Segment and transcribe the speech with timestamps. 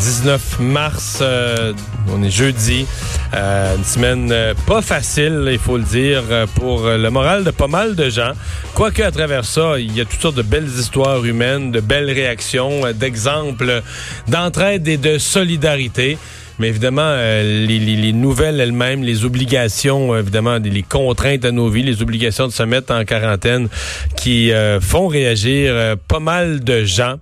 [0.00, 1.72] 19 mars, euh,
[2.12, 2.86] on est jeudi,
[3.34, 7.50] Euh, une semaine euh, pas facile, il faut le dire, euh, pour le moral de
[7.50, 8.32] pas mal de gens.
[8.74, 12.10] Quoique à travers ça, il y a toutes sortes de belles histoires humaines, de belles
[12.10, 13.82] réactions, euh, d'exemples
[14.28, 16.16] d'entraide et de solidarité.
[16.58, 21.52] Mais évidemment, euh, les, les- les nouvelles elles-mêmes, les obligations, euh, évidemment, les, contraintes à
[21.52, 23.68] nos vies, les obligations de se mettre en quarantaine
[24.16, 27.16] qui euh, font réagir euh, pas mal de gens.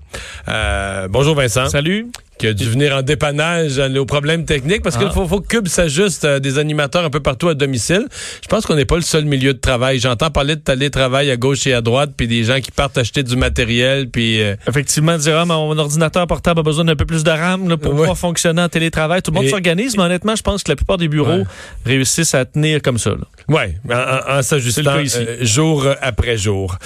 [0.49, 1.69] Euh, bonjour Vincent.
[1.69, 2.07] Salut.
[2.39, 5.13] Qui a dû venir en dépannage aux problèmes techniques parce qu'il Ah.
[5.15, 8.07] faut, faut que Cube s'ajuste euh, des animateurs un peu partout à domicile.
[8.43, 9.99] Je pense qu'on n'est pas le seul milieu de travail.
[10.01, 13.23] J'entends parler de télétravail à gauche et à droite, puis des gens qui partent acheter
[13.23, 14.43] du matériel, puis...
[14.43, 17.79] euh, Effectivement, dire, ah, mon ordinateur portable a besoin d'un peu plus de RAM là,
[17.79, 18.01] pour Ouais.
[18.01, 19.23] pouvoir fonctionner en télétravail.
[19.23, 21.45] Tout le monde Et- s'organise, mais honnêtement, je pense que la plupart des bureaux Ouais.
[21.87, 23.13] réussissent à tenir comme ça.
[23.49, 26.77] Ouais, en, en- s'ajustant euh, jour après jour.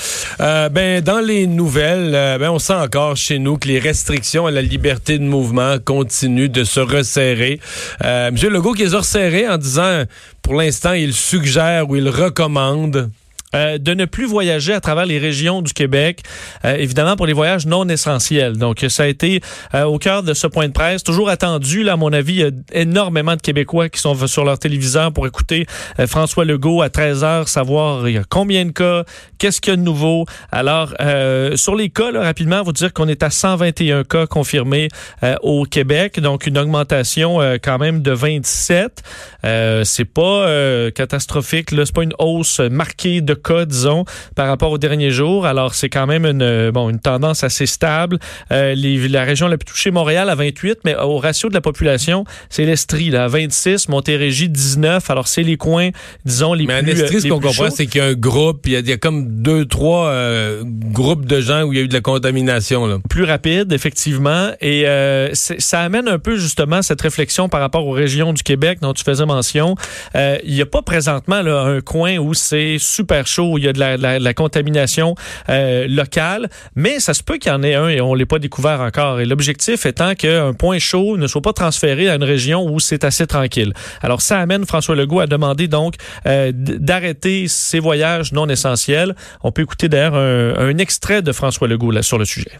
[0.41, 4.51] Euh, ben dans les nouvelles, ben on sent encore chez nous que les restrictions à
[4.53, 5.40] la liberté de mouvement
[5.85, 7.61] continuent de se resserrer.
[8.05, 10.05] Euh, Monsieur Legault qui les a resserrés en disant,
[10.43, 13.11] pour l'instant, il suggère ou il recommande.
[13.55, 16.23] Euh, de ne plus voyager à travers les régions du Québec,
[16.65, 18.57] euh, évidemment pour les voyages non essentiels.
[18.57, 19.41] Donc ça a été
[19.75, 21.83] euh, au cœur de ce point de presse, toujours attendu.
[21.83, 25.13] Là, à mon avis, il y a énormément de Québécois qui sont sur leur téléviseur
[25.13, 25.67] pour écouter
[25.99, 29.05] euh, François Legault à 13 heures, savoir il y a combien de cas,
[29.39, 30.27] qu'est-ce qu'il y a de nouveau.
[30.53, 34.89] Alors euh, sur les cas, là, rapidement, vous dire qu'on est à 121 cas confirmés
[35.23, 39.03] euh, au Québec, donc une augmentation quand même de 27.
[39.45, 40.47] Euh, c'est pas
[40.95, 44.05] catastrophique, là, c'est pas une hausse marquée de cas, disons,
[44.37, 45.47] par rapport aux derniers jours.
[45.47, 48.19] Alors c'est quand même une euh, bon une tendance assez stable.
[48.53, 51.61] Euh, les, la région la plus touchée, Montréal à 28, mais au ratio de la
[51.61, 55.11] population, c'est l'Estrie là à 26, Montérégie 19.
[55.11, 55.91] Alors c'est les coins,
[56.25, 58.15] disons les Mais en plus Estrie, euh, ce qu'on comprend, c'est qu'il y a un
[58.15, 61.73] groupe, il y a, il y a comme deux, trois euh, groupes de gens où
[61.73, 62.87] il y a eu de la contamination.
[62.87, 62.99] Là.
[63.09, 64.51] plus rapide, effectivement.
[64.61, 68.79] Et euh, ça amène un peu justement cette réflexion par rapport aux régions du Québec
[68.81, 69.75] dont tu faisais mention.
[70.15, 73.69] Euh, Il n'y a pas présentement là, un coin où c'est super chaud, il y
[73.69, 75.15] a de la, contamination
[75.49, 78.39] euh, locale, mais ça se peut qu'il y en ait un et on l'ait pas
[78.39, 79.21] découvert encore.
[79.21, 83.05] Et l'objectif étant qu'un point chaud ne soit pas transféré à une région où c'est
[83.05, 83.73] assez tranquille.
[84.03, 85.95] Alors ça amène François Legault à demander donc
[86.27, 89.15] euh, d'arrêter ces voyages non essentiels.
[89.43, 92.53] On peut écouter d'ailleurs un, extrait de François Legault sur le sujet.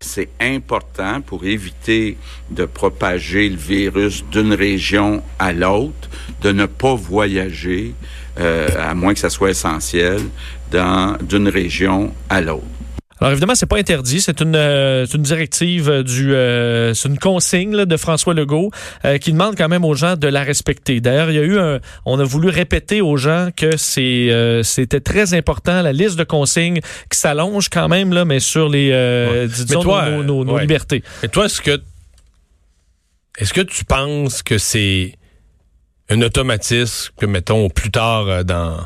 [0.00, 2.16] C'est important pour éviter
[2.50, 6.08] de propager le virus d'une région à l'autre,
[6.40, 7.94] de ne pas voyager,
[8.38, 10.20] euh, à moins que ça soit essentiel,
[10.70, 12.64] dans d'une région à l'autre.
[13.20, 17.18] Alors évidemment, c'est pas interdit, c'est une, euh, une directive euh, du, euh, c'est une
[17.18, 18.70] consigne là, de François Legault
[19.04, 21.00] euh, qui demande quand même aux gens de la respecter.
[21.00, 24.62] D'ailleurs, il y a eu un, on a voulu répéter aux gens que c'est, euh,
[24.62, 26.78] c'était très important la liste de consignes
[27.10, 29.46] qui s'allonge quand même là, mais sur les, euh, Ouais.
[29.48, 30.60] disons, Mais toi, nos, nos- nos ouais.
[30.60, 31.02] libertés.
[31.24, 31.80] Et toi, est-ce que
[33.38, 35.14] est-ce que tu penses que c'est
[36.10, 38.78] un automatisme que, mettons, au plus tard euh, dans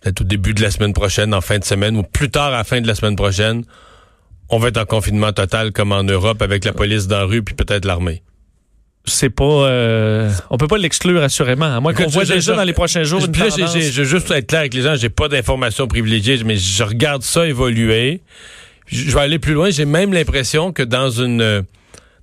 [0.00, 2.58] peut-être au début de la semaine prochaine, en fin de semaine, ou plus tard à
[2.58, 3.64] la fin de la semaine prochaine,
[4.48, 7.42] on va être en confinement total comme en Europe avec la police dans la rue
[7.42, 8.22] puis peut-être l'armée?
[9.08, 12.64] C'est pas, euh, on peut pas l'exclure assurément, à moins qu'on voit déjà je- dans
[12.64, 13.78] les prochains jours une là, tendance.
[13.78, 17.22] je veux juste être clair avec les gens, j'ai pas d'informations privilégiées, mais je regarde
[17.22, 18.20] ça évoluer.
[18.86, 19.70] Je je vais aller plus loin.
[19.70, 21.62] J'ai même l'impression que dans une euh,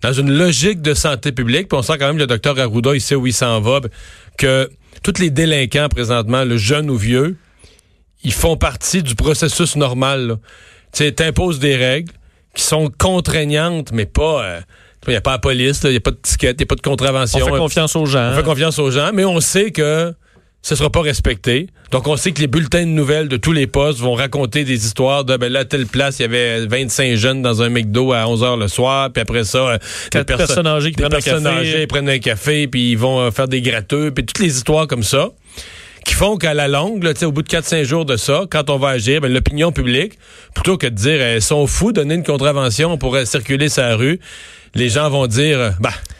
[0.03, 3.01] dans une logique de santé publique, puis on sent quand même le docteur Arruda, il
[3.01, 3.79] sait où il s'en va,
[4.37, 4.69] que
[5.01, 7.37] tous les délinquants présentement, le jeune ou vieux,
[8.23, 10.37] ils font partie du processus normal.
[10.91, 12.11] Tu sais, t'imposes des règles
[12.53, 14.43] qui sont contraignantes, mais pas...
[14.43, 14.61] euh,
[15.07, 16.65] il n'y a pas la police, il n'y a pas de ticket, il n'y a
[16.65, 17.39] pas de contravention.
[17.41, 18.31] on fait confiance aux gens.
[18.31, 20.13] On fait confiance aux gens, mais on sait que
[20.63, 21.67] ce sera pas respecté.
[21.91, 24.85] Donc, on sait que les bulletins de nouvelles de tous les postes vont raconter des
[24.85, 28.13] histoires de, ben là, à telle place, il y avait 25 jeunes dans un McDo
[28.13, 29.77] à 11 heures le soir, puis après ça, euh,
[30.11, 31.47] des perso- personnes âgées qui des prennent un café.
[31.47, 34.87] âgées prennent un café, puis ils vont euh, faire des gratteux, puis toutes les histoires
[34.87, 35.29] comme ça
[36.05, 38.43] qui font qu'à la longue, là, tu sais, au bout de 4-5 jours de ça,
[38.49, 40.17] quand on va agir, ben, l'opinion publique,
[40.53, 44.19] plutôt que de dire elles sont fous, donner une contravention pour euh, circuler sa rue,
[44.75, 46.12] les gens vont dire euh, bah le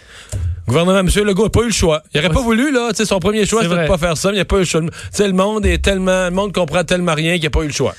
[0.67, 1.09] gouvernement, M.
[1.25, 2.03] Legault n'a pas eu le choix.
[2.13, 2.89] Il n'aurait pas voulu, là.
[2.89, 4.59] Tu sais, son premier choix, c'était de pas faire ça, mais il n'a pas eu
[4.59, 4.81] le choix.
[4.81, 6.25] Tu sais, le monde est tellement.
[6.25, 7.95] Le monde comprend tellement rien qu'il n'a pas eu le choix.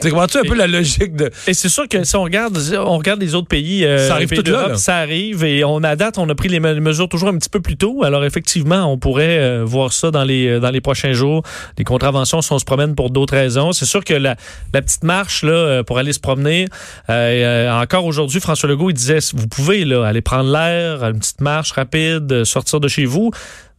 [0.00, 1.30] Tu comprends-tu un peu la logique de.
[1.46, 4.28] Et c'est sûr que si on regarde, on regarde les autres pays, euh, Ça arrive
[4.28, 4.76] pays tout là, d'Europe, là.
[4.76, 5.44] ça arrive.
[5.44, 7.76] Et on à date, on a pris les me- mesures toujours un petit peu plus
[7.76, 8.02] tôt.
[8.02, 11.42] Alors effectivement, on pourrait euh, voir ça dans les euh, dans les prochains jours.
[11.78, 13.72] Les contraventions, si on se promène pour d'autres raisons.
[13.72, 14.34] C'est sûr que la,
[14.72, 16.66] la petite marche là pour aller se promener.
[17.08, 21.40] euh, encore aujourd'hui, François Legault, il disait, vous pouvez là aller prendre l'air, une petite
[21.40, 23.30] marche rapide, sortir de chez vous.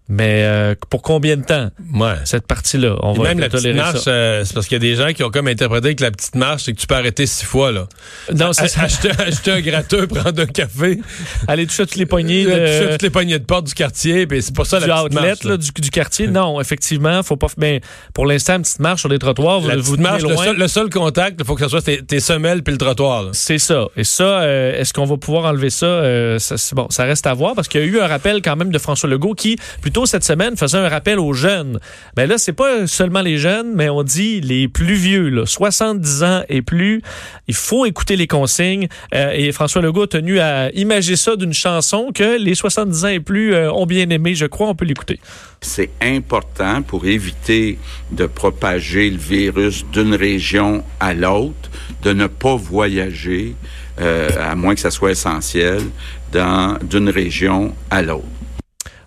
[0.07, 2.13] Mais euh, pour combien de temps Ouais.
[2.25, 2.96] cette partie-là?
[3.02, 4.12] On Et va même la petite tolérer marche, ça.
[4.12, 6.36] euh, c'est parce qu'il y a des gens qui ont comme interprété que la petite
[6.36, 7.88] marche, c'est que tu peux arrêter six fois, là.
[8.36, 11.00] Non, c'est A- acheter, acheter un gratteux, prendre un café,
[11.48, 14.44] aller toucher toutes les poignées toucher de, toutes les poignées de porte du quartier, puis
[14.44, 15.44] c'est pas ça du la petite outlet marche.
[15.44, 15.50] là.
[15.52, 16.28] là, du, du quartier.
[16.28, 17.48] Non, effectivement, faut pas.
[17.58, 17.81] Mais
[18.13, 20.30] pour l'instant, une petite marche sur les trottoirs, vous, La vous petite tenez marche, le
[20.34, 20.44] loin.
[20.46, 23.30] seul, le seul contact, il faut que ce soit tes, tes semelles puis le trottoir.
[23.34, 23.88] C'est ça.
[23.98, 25.88] Et ça, euh, est-ce qu'on va pouvoir enlever ça?
[25.88, 26.38] Euh,
[26.74, 28.78] bon, ça reste à voir parce qu'il y a eu un rappel quand même de
[28.78, 31.80] François Legault qui, plus tôt cette semaine, faisait un rappel aux jeunes.
[32.18, 36.24] Ben là, c'est pas seulement les jeunes, mais on dit les plus vieux, là, 70
[36.24, 37.01] ans et plus.
[37.47, 38.89] Il faut écouter les consignes.
[39.13, 43.07] Euh, et François Legault a tenu à imager ça d'une chanson que les 70 ans
[43.07, 44.36] et plus euh, ont bien aimé.
[44.36, 45.18] Je crois, on peut l'écouter.
[45.62, 47.80] C'est important pour éviter
[48.12, 51.71] de propager le virus d'une région à l'autre,
[52.03, 53.56] de ne pas voyager,
[54.01, 55.83] euh, à moins que ça soit essentiel,
[56.33, 58.25] d'une région à l'autre.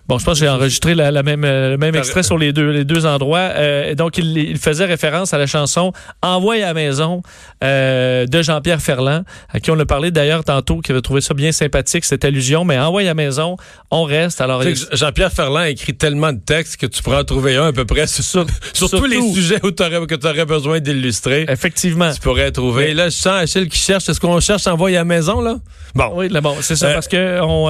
[0.09, 2.51] Bon, je pense que j'ai enregistré la, la même, euh, le même extrait sur les
[2.51, 3.51] deux, les deux endroits.
[3.53, 7.21] Euh, donc, il, il faisait référence à la chanson Envoie à la maison
[7.63, 9.21] euh, de Jean-Pierre Ferland,
[9.53, 12.65] à qui on a parlé d'ailleurs tantôt, qui avait trouvé ça bien sympathique, cette allusion.
[12.65, 13.55] Mais Envoie à la maison,
[13.91, 14.41] on reste.
[14.41, 14.63] Alors,
[14.93, 17.85] Jean-Pierre Ferland a écrit tellement de textes que tu pourrais en trouver un à peu
[17.85, 18.47] près sur, sur,
[18.89, 21.45] tous les sujets où que tu aurais besoin d'illustrer.
[21.47, 22.11] effectivement.
[22.11, 22.87] Tu pourrais trouver.
[22.87, 24.09] Mais- là, je sens Achille qui cherche.
[24.09, 25.57] Est-ce qu'on cherche envoyer à la maison, là?
[25.93, 26.09] Bon.
[26.15, 27.67] Oui, là, bon, c'est ça, Euh, parce que on,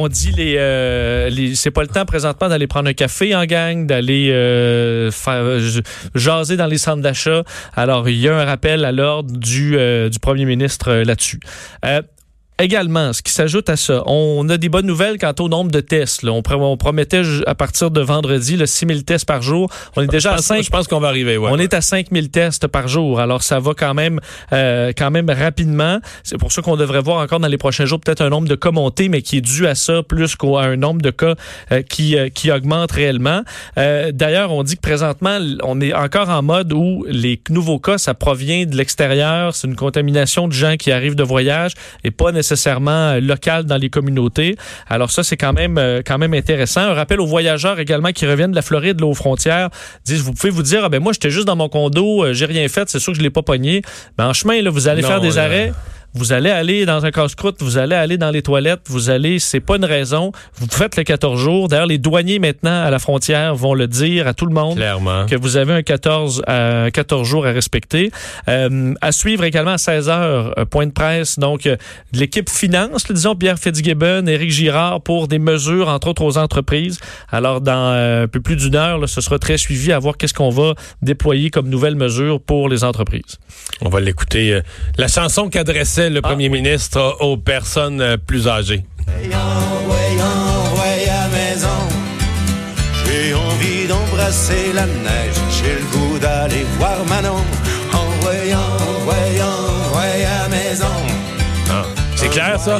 [0.00, 3.86] on dit les, les c'est pas le temps présentement d'aller prendre un café en gang,
[3.86, 5.80] d'aller euh, euh,
[6.14, 7.42] jaser dans les centres d'achat.
[7.74, 11.40] Alors, il y a un rappel à l'ordre du, euh, premier ministre euh, là-dessus.
[12.60, 15.80] Également, ce qui s'ajoute à ça, on a des bonnes nouvelles quant au nombre de
[15.80, 16.22] tests.
[16.22, 16.32] là.
[16.32, 19.70] On, pr- on promettait à partir de vendredi le 6 000 tests par jour.
[19.96, 21.48] On est déjà à pense, 5 je pense qu'on va arriver, ouais.
[21.50, 23.18] on est à 5000 tests par jour.
[23.18, 24.20] Alors, ça va quand même,
[24.52, 26.00] euh, quand même rapidement.
[26.22, 28.56] C'est pour ça qu'on devrait voir encore dans les prochains jours peut-être un nombre de
[28.56, 31.36] cas monté, mais qui est dû à ça plus qu'à un nombre de cas
[31.72, 33.40] euh, qui, euh, qui augmente réellement.
[33.78, 37.96] Euh, D'ailleurs, on dit que présentement, on est encore en mode où les nouveaux cas,
[37.96, 39.54] ça provient de l'extérieur.
[39.54, 41.72] C'est une contamination de gens qui arrivent de voyage
[42.04, 44.56] et pas nécessairement euh, local dans les communautés.
[44.88, 46.80] Alors ça, c'est quand même, euh, quand même intéressant.
[46.80, 49.70] Un rappel aux voyageurs également qui reviennent de la Floride, là, aux frontières,
[50.04, 52.46] disent, vous pouvez vous dire, ah ben moi, j'étais juste dans mon condo, euh, j'ai
[52.46, 53.82] rien fait, c'est sûr que je l'ai pas pogné.
[54.18, 55.44] Mais en chemin, là, vous allez Non, faire des là.
[55.44, 55.72] arrêts.
[56.14, 59.60] Vous allez aller dans un casse-croûte, vous allez aller dans les toilettes, vous allez, c'est
[59.60, 60.32] pas une raison.
[60.56, 61.68] Vous faites le 14 jours.
[61.68, 65.26] D'ailleurs, les douaniers maintenant à la frontière vont le dire à tout le monde Clairement.
[65.26, 68.10] que vous avez un 14, euh, 14 jours à respecter.
[68.48, 71.76] Euh, à suivre également à 16 heures, euh, point de presse, donc euh,
[72.12, 76.98] de l'équipe finance, disons Pierre Fitzgibbon, Éric Girard pour des mesures, entre autres aux entreprises.
[77.30, 80.16] Alors, dans euh, un peu plus d'une heure, là, ce sera très suivi à voir
[80.16, 83.38] qu'est-ce qu'on va déployer comme nouvelles mesures pour les entreprises.
[83.80, 84.54] On va l'écouter.
[84.54, 84.62] euh,
[84.98, 86.62] la chanson qu'adressait le premier oui.
[86.62, 88.84] ministre aux personnes euh, plus âgées.
[93.04, 95.34] J'ai envie d'embrasser la neige.
[95.50, 97.42] J'ai le goût d'aller voir Manon.
[97.92, 100.86] Envoyez, envoyez, envoyez à maison.
[102.16, 102.78] C'est clair, ça?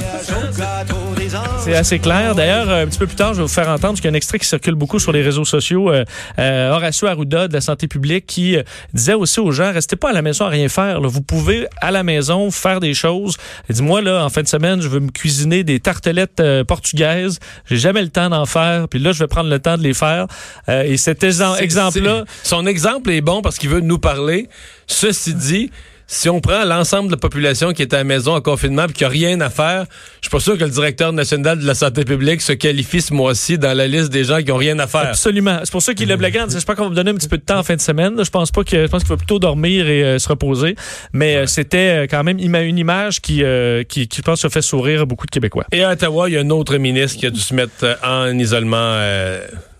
[1.61, 2.35] C'est assez clair.
[2.35, 4.13] D'ailleurs, un petit peu plus tard, je vais vous faire entendre, parce qu'il y a
[4.13, 6.05] un extrait qui circule beaucoup sur les réseaux sociaux, euh,
[6.39, 8.63] euh, Horacio Arruda de la santé publique qui euh,
[8.95, 11.01] disait aussi aux gens, restez pas à la maison à rien faire.
[11.01, 11.09] là.
[11.09, 13.37] Vous pouvez, à la maison, faire des choses.
[13.69, 16.65] Il dit, moi, là, en fin de semaine, je veux me cuisiner des tartelettes euh,
[16.65, 17.39] portugaises.
[17.67, 18.89] J'ai jamais le temps d'en faire.
[18.89, 20.27] Puis là, je vais prendre le temps de les faire.
[20.69, 24.49] Euh, et cet exemple-là, Son exemple est bon parce qu'il veut nous parler.
[24.87, 25.71] Ceci dit,
[26.13, 28.93] si on prend l'ensemble de la population qui est à la maison en confinement et
[28.93, 29.85] qui n'a rien à faire,
[30.21, 33.15] je suis pas sûr que le directeur national de la santé publique se qualifie ce
[33.15, 35.03] mois-ci dans la liste des gens qui ont rien à faire.
[35.03, 35.61] Absolument.
[35.63, 36.47] C'est pour ça qu'il le blaguant.
[36.49, 38.23] J'espère qu'on va me donner un petit peu de temps en fin de semaine.
[38.25, 40.75] Je pense pas que je pense qu'il va plutôt dormir et euh, se reposer.
[41.13, 44.51] Mais euh, c'était euh, quand même une image qui, euh, qui, qui, je pense, a
[44.51, 45.67] fait sourire beaucoup de Québécois.
[45.71, 48.37] Et à Ottawa, il y a un autre ministre qui a dû se mettre en
[48.37, 48.99] isolement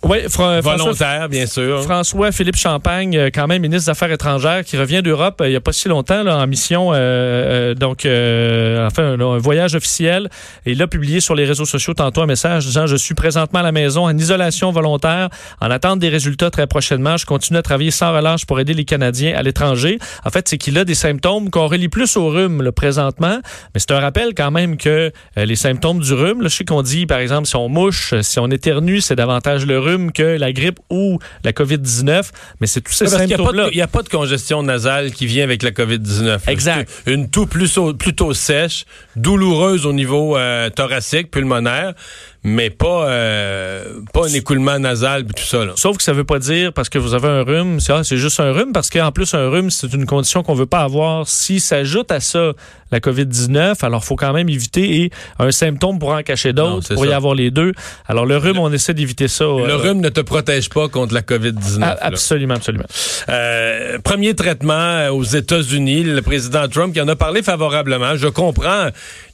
[0.03, 1.83] Oui, François, volontaire, bien sûr.
[1.83, 5.51] François Philippe Champagne, euh, quand même ministre des Affaires étrangères, qui revient d'Europe euh, il
[5.51, 9.37] n'y a pas si longtemps là, en mission, euh, euh, donc euh, enfin un, un
[9.37, 10.31] voyage officiel.
[10.65, 13.59] Et il a publié sur les réseaux sociaux tantôt un message disant je suis présentement
[13.59, 15.29] à la maison en isolation volontaire,
[15.61, 17.19] en attente des résultats très prochainement.
[17.19, 19.99] Je continue à travailler sans relâche pour aider les Canadiens à l'étranger.
[20.25, 23.39] En fait, c'est qu'il a des symptômes qu'on relie plus au rhume là, présentement,
[23.75, 26.65] mais c'est un rappel quand même que euh, les symptômes du rhume, là, je sais
[26.65, 30.13] qu'on dit par exemple si on mouche, si on éternue, c'est davantage le rhume rhume
[30.13, 32.31] que la grippe ou la COVID-19,
[32.61, 33.69] mais c'est tous ces symptômes-là.
[33.73, 36.25] Il n'y a, pas de congestion nasale qui vient avec la COVID-19.
[36.25, 36.39] là.
[36.47, 36.91] Exact.
[37.07, 38.85] Une toux plutôt, plutôt sèche,
[39.17, 41.95] douloureuse au niveau euh, thoracique, pulmonaire,
[42.43, 45.65] mais pas, euh, pas un écoulement nasal et tout ça.
[45.65, 45.73] Là.
[45.77, 48.17] Sauf que ça veut pas dire parce que vous avez un rhume, c'est ah, c'est
[48.17, 51.29] juste un rhume parce qu'en plus un rhume c'est une condition qu'on veut pas avoir.
[51.29, 52.53] Si s'ajoute à ça
[52.93, 57.07] la COVID-19, alors faut quand même éviter et un symptôme pourra en cacher d'autres, pour
[57.07, 57.17] y ça.
[57.17, 57.73] avoir les deux.
[58.09, 59.45] Alors le rhume, on essaie d'éviter ça.
[59.45, 61.77] Le euh, rhume ne te protège pas contre la COVID-19.
[61.77, 61.99] a- là.
[62.01, 62.87] absolument, absolument.
[63.29, 68.17] Euh, premier traitement aux États-Unis, le président Trump qui en a parlé favorablement.
[68.17, 68.89] Je comprends.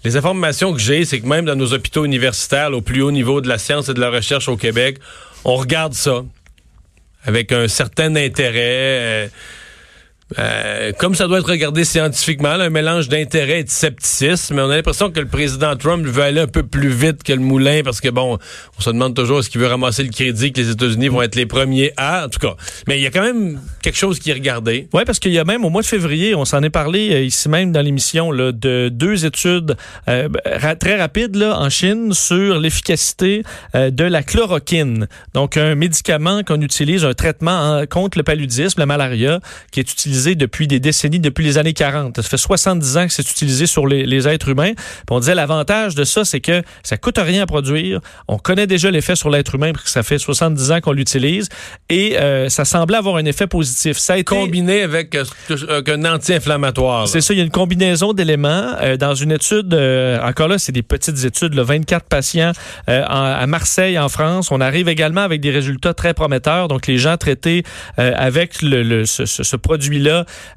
[0.07, 3.41] Les informations que j'ai, c'est que même dans nos hôpitaux universitaires, au plus haut niveau
[3.41, 4.99] de la science et de la recherche au Québec,
[5.45, 6.25] on regarde ça
[7.25, 8.55] avec un certain intérêt.
[8.55, 9.29] euh,
[10.39, 14.75] euh, comme ça doit être regardé scientifiquement, un mélange d'intérêt et de scepticisme, on a
[14.77, 18.01] l'impression que le président Trump veut aller un peu plus vite que le moulin parce
[18.01, 18.37] que bon,
[18.77, 21.37] on se demande toujours est-ce qu'il veut ramasser le crédit que les États-Unis vont être
[21.37, 22.57] les premiers à, en tout cas.
[22.89, 24.89] Mais il y a quand même quelque chose qui est regardé.
[24.93, 27.21] Oui, parce qu'il y a même au mois de février, on s'en est parlé euh,
[27.23, 29.77] ici même dans l'émission, de deux études
[30.09, 30.29] euh,
[30.81, 33.43] très rapides en Chine sur l'efficacité
[33.75, 35.07] de la chloroquine.
[35.35, 39.39] Donc, un médicament qu'on utilise, un traitement en- contre le paludisme, la malaria,
[39.71, 42.17] qui est utilisé depuis des décennies, depuis les années 40.
[42.17, 44.73] Ça fait 70 ans que c'est utilisé sur les, les êtres humains.
[44.75, 48.01] Puis on disait l'avantage de ça, c'est que ça coûte rien à produire.
[48.29, 51.49] On connaît déjà l'effet sur l'être humain parce que ça fait 70 ans qu'on l'utilise
[51.91, 53.99] et euh, ça semblait avoir un effet positif.
[53.99, 55.25] Ça a été Combiné avec, euh,
[55.87, 57.09] un anti-inflammatoire.
[57.09, 58.73] c'est ça, il y a une combinaison d'éléments.
[58.83, 59.75] Euh, dans une étude,
[60.23, 62.53] encore là, c'est des petites études, là, 24 patients
[62.89, 64.51] en- à Marseille, en France.
[64.51, 66.69] On arrive également avec des résultats très prometteurs.
[66.69, 67.63] Donc, les gens traités
[67.97, 70.06] avec le, le- ce, ce- ce produit-là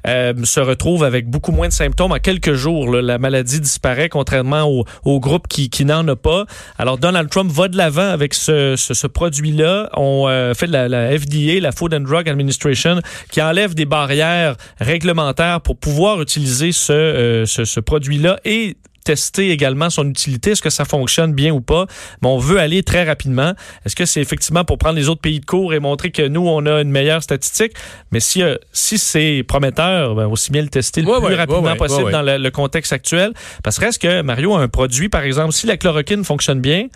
[0.06, 2.12] euh, se retrouvent avec beaucoup moins de symptômes.
[2.12, 6.16] En quelques jours, là, la maladie disparaît, contrairement au, au groupe qui, qui n'en a
[6.16, 6.44] pas.
[6.78, 9.90] Alors, Donald Trump va de l'avant avec ce, ce- ce produit-là.
[9.96, 13.84] On euh, fait de la, la FDA, la Food and Drug Administration, qui enlève des
[13.86, 20.50] barrières réglementaires pour pouvoir utiliser ce, euh, ce, ce produit-là et tester également son utilité,
[20.52, 21.86] est-ce que ça fonctionne bien ou pas?
[22.22, 23.54] Mais on veut aller très rapidement.
[23.84, 26.46] Est-ce que c'est effectivement pour prendre les autres pays de cours et montrer que nous,
[26.46, 27.72] on a une meilleure statistique?
[28.12, 31.34] Mais si, euh, si c'est prometteur, ben, aussi bien le tester le Ouais, plus ouais,
[31.34, 33.32] rapidement ouais, possible dans le, le contexte actuel.
[33.62, 36.86] Parce que reste que, Mario, un produit, par exemple, si la chloroquine fonctionne bien,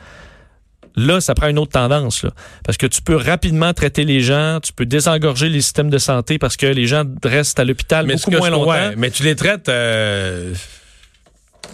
[0.96, 2.30] Là, ça prend une autre tendance, là.
[2.64, 6.38] Parce que tu peux rapidement traiter les gens, tu peux désengorger les systèmes de santé
[6.38, 8.92] parce que les gens restent à l'hôpital beaucoup moins longtemps.
[8.96, 10.54] mais tu les traites, euh,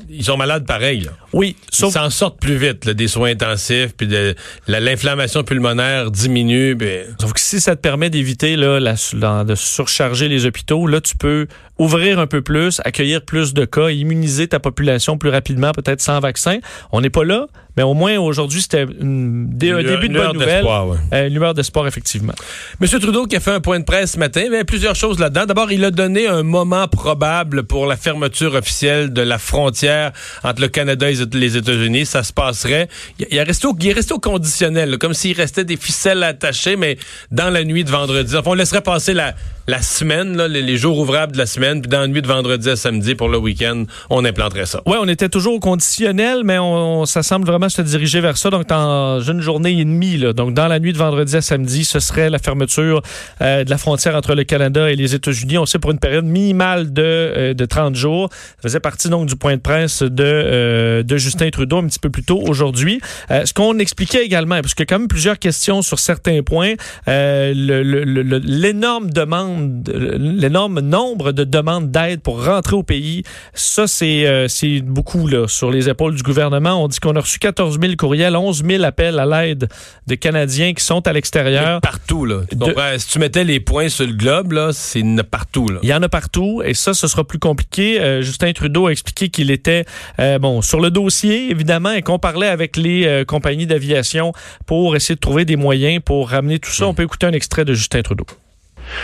[0.09, 1.00] ils sont malades pareil.
[1.00, 1.11] Là.
[1.32, 4.35] Oui, Ils sauf s'en sortent plus vite, là, des soins intensifs, puis de,
[4.66, 6.75] l'inflammation pulmonaire diminue.
[6.75, 10.87] ben, Sauf que si ça te permet d'éviter là, la- la- de surcharger les hôpitaux,
[10.87, 11.47] là, tu peux
[11.80, 16.20] ouvrir un peu plus, accueillir plus de cas, immuniser ta population plus rapidement, peut-être sans
[16.20, 16.58] vaccin.
[16.92, 20.62] On n'est pas là, mais au moins aujourd'hui, c'était un début de bonne nouvelle.
[20.62, 20.99] ouais.
[21.14, 22.34] Euh, une lueur d'espoir, effectivement.
[22.80, 25.18] Monsieur Trudeau qui a fait un point de presse ce matin, il y plusieurs choses
[25.18, 25.46] là-dedans.
[25.46, 30.12] D'abord, il a donné un moment probable pour la fermeture officielle de la frontière
[30.44, 32.04] entre le Canada et les États-Unis.
[32.04, 32.88] Ça se passerait.
[33.18, 36.76] Il est resté au, il est resté au conditionnel, comme s'il restait des ficelles attachées,
[36.76, 36.99] mais
[37.30, 38.37] dans la nuit de vendredi.
[38.37, 39.34] Enfin, on laisserait passer la,
[39.70, 42.68] la semaine, là, les, jours ouvrables de la semaine, puis dans la nuit de vendredi
[42.68, 44.82] à samedi pour le week-end, on implanterait ça.
[44.84, 48.50] Oui, on était toujours au conditionnel, mais on, ça semble vraiment se diriger vers ça.
[48.50, 51.84] Donc, dans une journée et demie, là, donc dans la nuit de vendredi à samedi,
[51.84, 53.00] ce serait la fermeture
[53.42, 55.58] euh, de la frontière entre le Canada et les États-Unis.
[55.58, 58.28] On sait pour une période minimale de, euh, de 30 jours.
[58.32, 62.00] Ça faisait partie donc du point de presse de, euh, de Justin Trudeau un petit
[62.00, 63.00] peu plus tôt aujourd'hui.
[63.30, 66.42] Euh, ce qu'on expliquait également, parce qu'il y a quand même plusieurs questions sur certains
[66.42, 66.74] points,
[67.06, 73.22] l'énorme demande, l'énorme nombre de demandes d'aide pour rentrer au pays,
[73.54, 76.82] ça c'est euh, c'est beaucoup là sur les épaules du gouvernement.
[76.82, 79.68] On dit qu'on a reçu 14 000 courriels, 11 000 appels à l'aide
[80.06, 81.80] de Canadiens qui sont à l'extérieur.
[81.80, 82.42] Partout, là.
[82.48, 82.74] Tu De-?
[82.98, 85.78] Si tu mettais les points sur le globe, là, c'est partout, là.
[85.82, 88.00] Il y en a partout et ça, ce sera plus compliqué.
[88.00, 89.84] Euh, Justin Trudeau a expliqué qu'il était
[90.18, 94.32] euh, bon sur le dossier, évidemment, et qu'on parlait avec les compagnies d'aviation
[94.66, 96.86] pour essayer de trouver des moyens pour ramener tout ça.
[96.86, 98.26] On peut écouter un extrait de Justin Trudeau.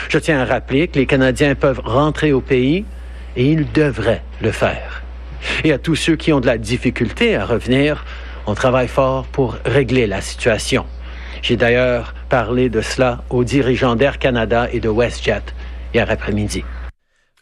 [0.09, 2.85] Je tiens à rappeler que les Canadiens peuvent rentrer au pays
[3.37, 5.03] et ils devraient le faire.
[5.65, 8.05] Et à tous ceux qui ont de la difficulté à revenir,
[8.47, 10.87] on travaille fort pour régler la situation.
[11.43, 15.43] J'ai d'ailleurs parlé de cela aux dirigeants d'Air Canada et de WestJet
[15.95, 16.65] hier après-midi.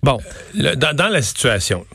[0.02, 0.18] Bon,
[0.54, 1.86] dans, la situation,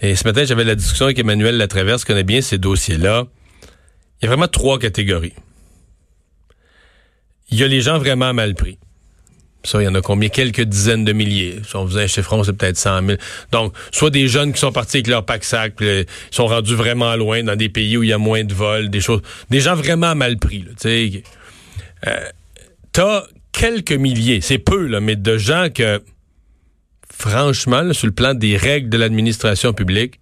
[0.00, 3.24] et ce matin, j'avais la discussion avec Emmanuel Latraverse, connaît bien ces dossiers-là.
[4.20, 5.34] Il y a vraiment trois catégories.
[7.50, 8.78] Il y a les gens vraiment mal pris.
[9.66, 10.28] Ça, il y en a combien?
[10.28, 11.60] Quelques dizaines de milliers.
[11.66, 13.18] Si on faisait un chiffron, c'est peut-être 100 000.
[13.52, 17.14] Donc, soit des jeunes qui sont partis avec leur pack-sac, euh, ils sont rendus vraiment
[17.16, 19.20] loin dans des pays où il y a moins de vols, des choses.
[19.50, 21.22] Des gens vraiment mal pris, tu sais.
[22.92, 26.02] t'as quelques milliers, c'est peu, mais de gens que,
[27.12, 30.20] franchement, sur le plan des règles de l'administration publique,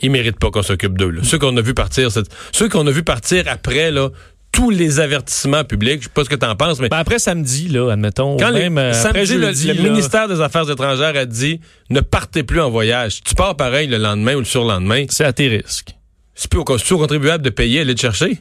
[0.00, 1.20] ils méritent pas qu'on s'occupe d'eux.
[1.22, 2.10] Ceux qu'on a vu partir,
[2.52, 4.10] ceux qu'on a vu partir après, là,
[4.56, 7.68] tous les avertissements publics, je sais pas ce que t'en penses, mais Ben après samedi,
[7.68, 8.38] là, admettons.
[8.38, 11.60] quand même, euh, samedi, après le, jeudi, le là, ministère des Affaires étrangères a dit
[11.90, 13.20] ne partez plus en voyage.
[13.22, 15.04] Tu pars pareil le lendemain ou le surlendemain.
[15.10, 15.94] c'est à tes risques.
[16.34, 18.38] C'est plus au, contribuable de payer, aller te chercher.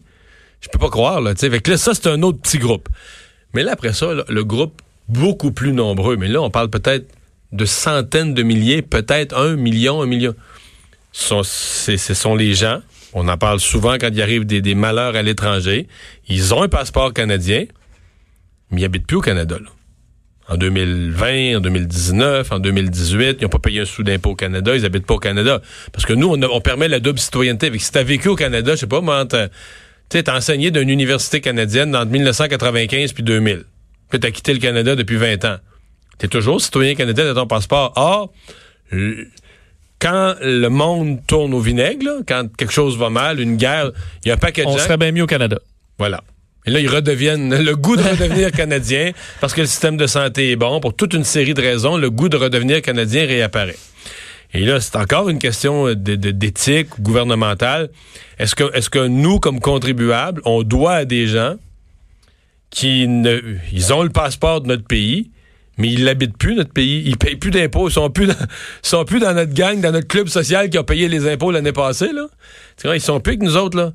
[0.62, 1.36] Je peux pas croire, là.
[1.36, 1.50] tu.
[1.50, 2.88] Fait que là, ça, c'est un autre petit groupe.
[3.54, 6.16] Mais là, après ça, là, le groupe beaucoup plus nombreux.
[6.16, 7.08] Mais là, on parle peut-être
[7.52, 10.34] de centaines de milliers, peut-être un million, un million.
[11.12, 12.80] Ce sont, c'est- ce sont les gens.
[13.18, 15.88] On en parle souvent quand il arrive des, des malheurs à l'étranger.
[16.28, 17.64] Ils ont un passeport canadien,
[18.70, 19.58] mais ils habitent plus au Canada.
[19.58, 19.70] Là.
[20.48, 24.76] En 2020, en 2019, en 2018, ils n'ont pas payé un sou d'impôt au Canada,
[24.76, 25.62] ils habitent pas au Canada.
[25.94, 27.72] Parce que nous, on, permet la double citoyenneté.
[27.80, 31.42] Si tu as vécu au Canada, je sais pas, moi, tu t'as enseigné d'une université
[31.42, 33.64] canadienne entre 1995 puis 2000.
[34.10, 35.58] Puis t'as quitté le Canada depuis 20 ans.
[36.18, 37.94] T'es toujours citoyen canadien de ton passeport.
[37.96, 38.32] Or,
[38.92, 39.28] l-
[40.06, 43.92] quand le monde tourne au vinaigre, là, quand quelque chose va mal, une guerre,
[44.24, 44.84] il y a un paquet de On gens...
[44.84, 45.58] serait bien mis au Canada.
[45.98, 46.22] Voilà.
[46.68, 50.52] Et là, ils redeviennent le goût de redevenir canadien parce que le système de santé
[50.52, 50.80] est bon.
[50.80, 53.78] Pour toute une série de raisons, le goût de redevenir canadien réapparaît.
[54.54, 57.90] Et là, c'est encore une question d'éthique gouvernementale.
[58.38, 61.56] Est-ce que, est-ce que nous, comme contribuables, on doit à des gens
[62.70, 63.40] qui ne,
[63.74, 65.32] ils ont le passeport de notre pays,
[65.78, 67.04] mais ils l'habitent plus, notre pays.
[67.06, 67.90] Ils payent plus d'impôts.
[67.90, 68.36] Ils sont plus dans,
[68.82, 71.74] sont plus dans notre gang, dans notre club social qui a payé les impôts l'année
[71.74, 72.28] passée, là.
[72.78, 73.92] Tu vois, ils sont plus que nous autres, là.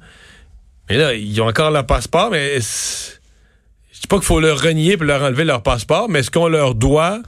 [0.89, 4.97] Mais là, ils ont encore leur passeport, mais je dis pas qu'il faut leur renier
[4.97, 7.23] pour leur enlever leur passeport, mais est-ce qu'on leur doit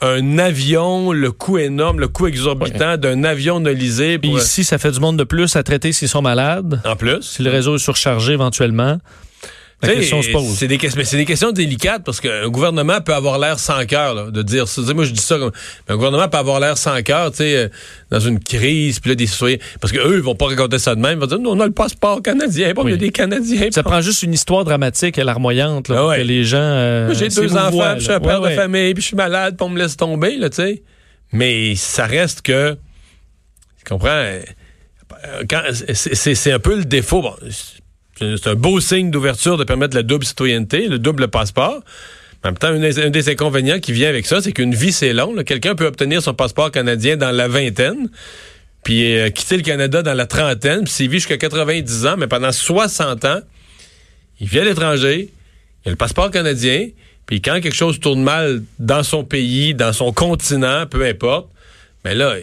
[0.00, 4.90] un avion, le coût énorme, le coût exorbitant d'un avion nolisé pour, ici, ça fait
[4.90, 6.80] du monde de plus à traiter s'ils sont malades.
[6.84, 7.22] en plus?
[7.22, 8.98] Si le réseau est surchargé éventuellement.
[9.86, 10.54] La Tu sais, question se pose.
[10.56, 10.78] C'est des,
[11.24, 14.80] questions délicates parce qu'un gouvernement peut avoir l'air sans cœur de dire ça.
[14.94, 15.52] Moi, je dis ça comme.
[15.88, 17.68] mais un gouvernement peut avoir l'air sans cœur, tu sais, euh,
[18.10, 19.58] dans une crise, puis là, des citoyens.
[19.80, 21.18] Parce qu'eux, ils vont pas raconter ça de même.
[21.18, 23.68] Ils vont dire, nous, on a le passeport canadien, bon, il y a des Canadiens.
[23.70, 26.16] Ça prend juste une histoire dramatique et larmoyante là, Ah ouais.
[26.18, 26.58] que les gens.
[26.60, 28.56] euh, Moi, j'ai deux enfants, puis je suis un père Ouais, de ouais.
[28.56, 30.82] famille, puis je suis malade, puis on me laisse tomber, là, tu sais.
[31.32, 32.72] Mais ça reste que.
[33.78, 34.08] Tu comprends?
[34.08, 34.40] euh,
[35.94, 37.22] c'est- un peu le défaut.
[37.22, 37.34] Bon,
[38.18, 41.82] c'est un beau signe d'ouverture de permettre la double citoyenneté, le double passeport.
[42.44, 45.34] En même temps, un des, inconvénients qui vient avec ça, c'est qu'une vie, c'est long.
[45.44, 48.10] Quelqu'un peut obtenir son passeport canadien dans la vingtaine,
[48.82, 52.26] puis euh, quitter le Canada dans la trentaine, puis s'il vit jusqu'à 90 ans, mais
[52.26, 53.40] pendant 60 ans,
[54.40, 55.30] il vit à l'étranger,
[55.84, 56.88] il a le passeport canadien,
[57.24, 61.48] puis quand quelque chose tourne mal dans son pays, dans son continent, peu importe,
[62.04, 62.34] mais là,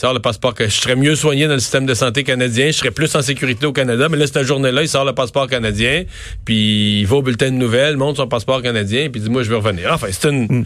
[0.00, 2.72] sort le passeport que je serais mieux soigné dans le système de santé canadien, je
[2.72, 6.04] serais plus en sécurité au Canada, mais là, cette journée-là, il sort le passeport canadien,
[6.44, 9.48] puis il va au bulletin de nouvelles, montre son passeport canadien, puis dit, moi, je
[9.48, 9.90] veux revenir.
[9.92, 10.64] Enfin, c'est une-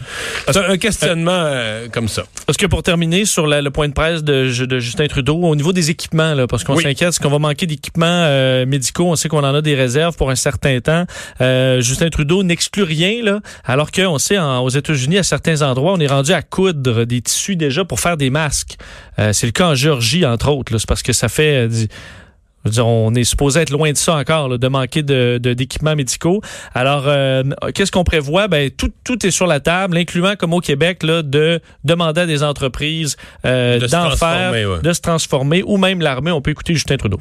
[0.49, 2.23] c'est un, questionnement euh, comme ça.
[2.45, 5.55] Parce que pour terminer sur la- le point de presse de, de Justin Trudeau, au
[5.55, 6.83] niveau des équipements, là, parce qu'on Oui.
[6.83, 9.05] s'inquiète, est-ce qu'on va manquer d'équipements euh, médicaux?
[9.11, 11.05] On sait qu'on en a des réserves pour un certain temps.
[11.39, 15.93] Euh, Justin Trudeau n'exclut rien, là, alors qu'on sait en- aux États-Unis, à certains endroits,
[15.93, 18.75] on est rendu à coudre des tissus déjà pour faire des masques.
[19.21, 20.77] Euh, c'est le cas en Géorgie, entre autres.
[20.77, 21.65] C'est parce que ça fait...
[21.65, 21.87] euh, du-
[22.63, 25.39] je veux dire, on est supposé être loin de ça encore, là, de manquer de,
[25.39, 26.41] d'équipements médicaux.
[26.75, 27.41] Alors, euh,
[27.73, 28.47] qu'est-ce qu'on prévoit?
[28.47, 32.25] Ben, tout, tout est sur la table, incluant comme au Québec, là, de demander à
[32.27, 34.81] des entreprises euh, De se d'en transformer, faire, ouais.
[34.83, 36.29] de se transformer, ou même l'armée.
[36.29, 37.17] On peut écouter Justin Trudeau.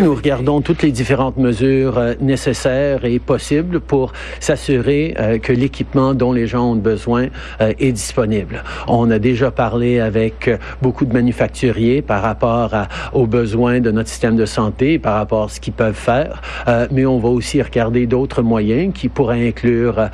[0.00, 6.14] Nous regardons toutes les différentes mesures euh, nécessaires et possibles pour s'assurer euh, que l'équipement
[6.14, 7.26] dont les gens ont besoin
[7.60, 8.64] euh, est disponible.
[8.88, 10.50] On a déjà parlé avec
[10.80, 12.72] beaucoup de manufacturiers par rapport
[13.12, 16.40] aux besoins de notre système de santé, par rapport à ce qu'ils peuvent faire,
[16.90, 20.08] mais on va aussi regarder d'autres moyens qui pourraient inclure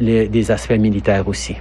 [0.00, 1.56] des aspects militaires aussi.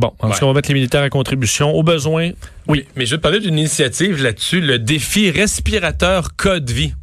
[0.00, 0.32] Bon, en Ouais.
[0.32, 1.72] tout cas, on va mettre les militaires à contribution.
[1.72, 2.30] Au besoin,
[2.68, 6.94] Oui, mais je vais te parler d'une initiative là-dessus, le défi respirateur code vie.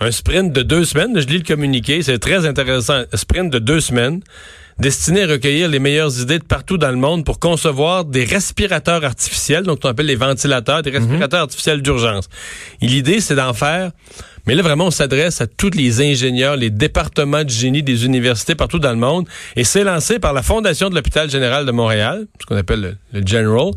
[0.00, 3.02] Un sprint de deux semaines, je lis le communiqué, c'est très intéressant.
[3.12, 4.20] Un sprint de deux semaines,
[4.78, 9.04] destiné à recueillir les meilleures idées de partout dans le monde pour concevoir des respirateurs
[9.04, 12.28] artificiels, donc on appelle les ventilateurs, des respirateurs artificiels d'urgence.
[12.80, 13.90] L'idée, c'est d'en faire,
[14.48, 18.54] mais là vraiment, on s'adresse à tous les ingénieurs, les départements de génie des universités
[18.54, 22.26] partout dans le monde, et c'est lancé par la Fondation de l'Hôpital général de Montréal,
[22.40, 23.72] ce qu'on appelle le, General,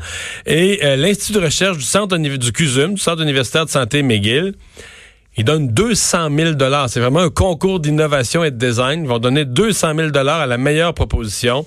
[0.45, 4.53] et euh, l'Institut de recherche du Centre du CUSUM, du Centre universitaire de santé McGill.
[5.37, 6.89] Ils donnent 200 000 dollars.
[6.89, 9.03] C'est vraiment un concours d'innovation et de design.
[9.03, 11.65] Ils vont donner 200 000 dollars à la meilleure proposition.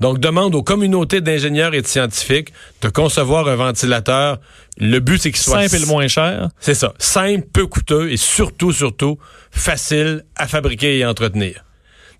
[0.00, 4.38] Donc, demande aux communautés d'ingénieurs et de scientifiques de concevoir un ventilateur.
[4.78, 6.48] Le but, c'est qu'il soit simple et le moins cher.
[6.58, 6.92] c'est ça.
[6.98, 9.18] Simple, peu coûteux et surtout, surtout,
[9.52, 11.63] facile à fabriquer et à entretenir.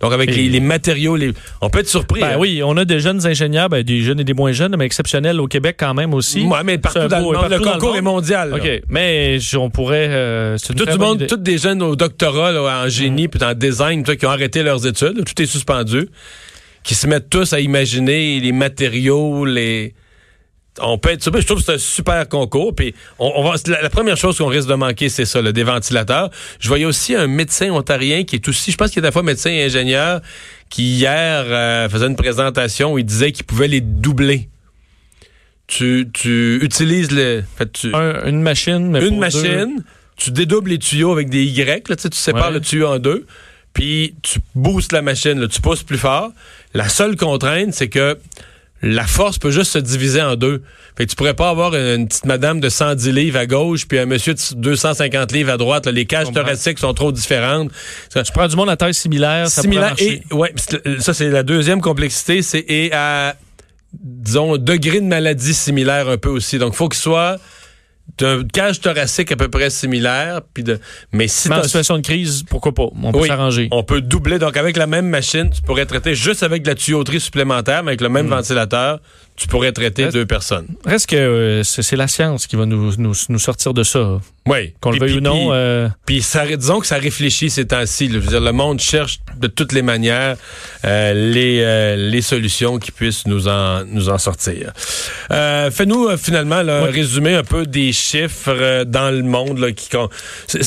[0.05, 1.33] Donc, avec Et- les, les matériaux, les...
[1.63, 2.21] on peut être surpris.
[2.21, 2.37] Ben hein.
[2.39, 5.41] oui, on a des jeunes ingénieurs, ben, des jeunes et des moins jeunes, mais exceptionnels
[5.41, 6.43] au Québec quand même aussi.
[6.43, 8.51] Ouais, mais partout dans le monde, le dans le concours est mondial.
[8.51, 8.57] là.
[8.57, 10.09] OK, mais on pourrait...
[10.11, 11.27] euh, Tout du monde, idée.
[11.27, 14.63] tous des jeunes au doctorat là, en génie puis en design toi, qui ont arrêté
[14.63, 16.09] leurs études, tout est suspendu,
[16.83, 19.95] qui se mettent tous à imaginer les matériaux, les
[20.81, 21.25] on peut être.
[21.25, 22.75] Je trouve que c'est un super concours.
[22.75, 25.53] Puis on, on va, la, la première chose qu'on risque de manquer, c'est ça, le
[25.53, 26.31] des ventilateurs.
[26.61, 29.13] Je voyais aussi un médecin ontarien qui est aussi, je pense qu'il est à la
[29.13, 30.21] fois médecin et ingénieur,
[30.71, 34.49] qui hier euh, faisait une présentation où il disait qu'il pouvait les doubler.
[35.67, 39.83] Tu, tu utilises le, en fait, tu, Un- une machine, mais une machine,
[40.17, 42.55] tu dédoubles les tuyaux avec des Y, là, tu sais, tu sépares Ouais.
[42.55, 43.27] le tuyau en deux,
[43.73, 46.33] puis tu boostes la machine, là, tu pousses plus fort.
[46.75, 48.19] La seule contrainte, c'est que
[48.85, 50.63] la force peut juste se diviser en deux.
[50.97, 53.99] Fait que tu pourrais pas avoir une petite madame de 110 livres à gauche puis
[53.99, 55.87] un monsieur de 250 livres à droite.
[55.87, 55.93] là.
[55.93, 57.71] Les cages thoraciques sont trop différentes.
[58.11, 58.23] Ça-.
[58.23, 60.23] Tu prends du monde à taille similaire, ça similaire marcher.
[60.31, 60.53] et ouais
[61.01, 63.37] ça c'est la deuxième complexité c'est et à
[63.93, 67.39] disons degré de maladie similaire un peu aussi donc faut qu'il soit
[68.19, 70.79] d'une cage thoracique à peu près similaire puis de
[71.13, 72.85] mais si en situation de crise, pourquoi pas?
[73.03, 73.69] On peut Oui, s'arranger.
[73.73, 76.75] on peut doubler donc avec la même machine tu pourrais traiter juste avec de la
[76.75, 78.13] tuyauterie supplémentaire mais avec le Hmm.
[78.13, 79.01] même ventilateur
[79.37, 82.67] tu pourrais traiter Reste- deux personnes Reste que euh, c'est c'est la science qui va
[82.67, 84.21] nous, nous, nous sortir de ça.
[84.47, 85.33] Oui Qu'on le veuille ou non.
[85.33, 88.09] puis- euh, Puis ça, disons que ça réfléchit ces temps-ci.
[88.09, 88.15] là.
[88.15, 90.37] Je veux dire, le monde cherche de toutes les manières
[90.85, 94.73] euh, les, euh, les solutions qui puissent nous en, nous en sortir.
[95.31, 96.91] Fais-nous finalement là, un Oui.
[96.91, 99.59] résumé un peu des chiffres dans le monde.
[99.59, 99.89] Là, qui,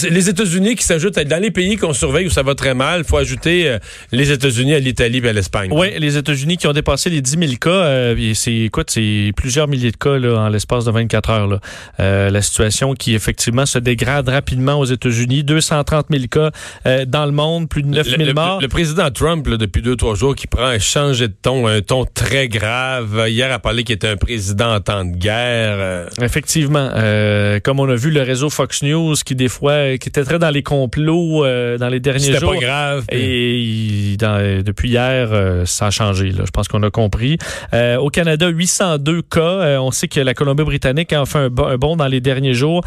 [0.10, 3.02] les États-Unis qui s'ajoutent dans les pays qu'on surveille où ça va très mal.
[3.02, 3.78] Il faut ajouter
[4.12, 5.70] les États-Unis à l'Italie et à l'Espagne.
[5.72, 8.14] Oui, les États-Unis qui ont dépassé les 10 000 cas.
[8.34, 11.48] c'est, écoute, c'est plusieurs milliers de cas là, en l'espace de 24 heures.
[11.48, 12.30] Là.
[12.30, 15.44] La situation qui, effectivement, se dégrade rapidement aux États-Unis.
[15.44, 16.52] 230 000 cas
[16.86, 18.60] euh, dans le monde, plus de 9 000 Le, le- morts.
[18.62, 21.82] le président Trump, là, depuis deux, trois jours, qui prend un changé de ton, un
[21.82, 23.26] ton très grave.
[23.28, 25.78] Hier, a parlé qu'il était un président en temps de guerre.
[25.80, 26.90] euh, Effectivement.
[26.96, 30.40] Euh, comme on a vu le réseau Fox News qui, des fois, qui était très
[30.40, 32.54] dans les complots euh, dans les derniers C'était jours.
[32.54, 33.06] pas grave.
[33.12, 35.30] Et il- dans- depuis hier,
[35.66, 36.32] ça a changé.
[36.32, 36.44] Là.
[36.46, 37.38] Je pense qu'on a compris.
[37.74, 39.80] Au Canada, 802 cas.
[39.82, 42.82] On sait que la Colombie-Britannique a fait un, bo- un bond dans les derniers jours.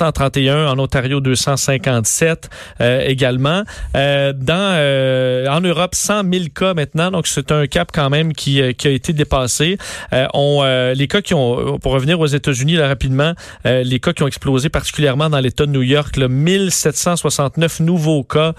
[0.00, 0.66] 231.
[0.66, 2.48] En Ontario, 257
[2.80, 3.64] euh, également.
[3.96, 7.10] Euh, dans, euh, en Europe, 100 000 cas maintenant.
[7.10, 9.76] Donc, c'est un cap quand même qui, euh, qui a été dépassé.
[10.12, 13.34] Euh, on, euh, les cas qui ont, pour revenir aux États-Unis là, rapidement,
[13.64, 18.54] les cas qui ont explosé particulièrement dans l'État de New York, là, 1769 nouveaux cas.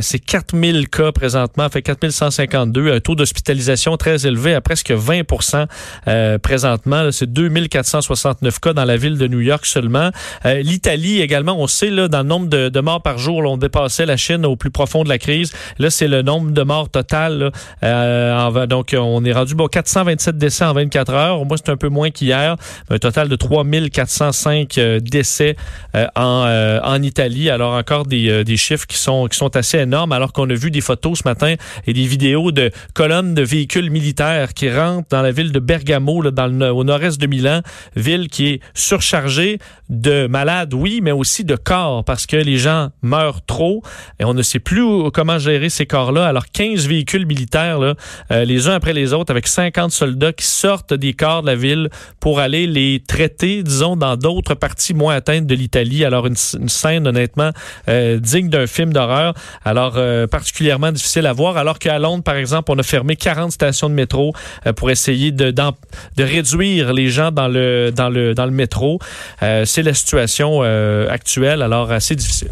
[0.00, 2.92] C'est 4000 cas présentement, fait 4152.
[2.92, 5.66] Un taux d'hospitalisation très élevé à presque 20%
[6.08, 7.10] euh, présentement.
[7.12, 10.10] C'est 2469 cas dans la ville de New York seulement.
[10.86, 14.06] L'Italie également, on sait là, dans le nombre de, morts par jour, là, on dépassait
[14.06, 15.52] la Chine au plus profond de la crise.
[15.80, 17.38] Là, c'est le nombre de morts total.
[17.38, 17.50] là.
[17.82, 21.44] Euh, donc, on est rendu bon 427 décès en 24 heures.
[21.44, 22.54] Moi, c'est un peu moins qu'hier.
[22.88, 25.56] Un total de 3405 euh, décès
[25.96, 27.50] euh, en, euh, en Italie.
[27.50, 30.54] Alors encore des, euh, des chiffres qui sont, qui sont assez énormes, alors qu'on a
[30.54, 31.54] vu des photos ce matin
[31.86, 36.22] et des vidéos de colonnes de véhicules militaires qui rentrent dans la ville de Bergamo,
[36.22, 37.62] là, dans le, au nord-est de Milan,
[37.96, 42.90] ville qui est surchargée de malades, oui, mais aussi de corps, parce que les gens
[43.02, 43.82] meurent trop
[44.20, 46.26] et on ne sait plus comment gérer ces corps-là.
[46.26, 50.94] Alors 15 véhicules militaires, euh, les uns après les autres, avec 50 soldats qui sortent
[50.94, 51.88] des corps de la ville
[52.20, 56.04] pour aller les traiter, disons, dans d'autres parties moins atteintes de l'Italie.
[56.04, 57.50] Alors, une, scène, honnêtement,
[57.88, 59.34] euh, digne d'un film d'horreur.
[59.64, 61.56] Alors, euh, particulièrement difficile à voir.
[61.56, 64.32] Alors qu'à Londres, par exemple, on a fermé 40 stations de métro
[64.76, 68.98] pour essayer de, de réduire les gens dans le, dans le, dans le métro.
[69.40, 70.62] C'est la situation
[71.08, 72.50] actuelle, alors assez difficile.